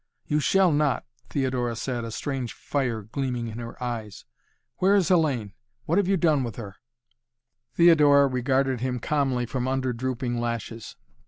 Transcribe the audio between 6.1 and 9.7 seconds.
done with her?" Theodora regarded him calmly from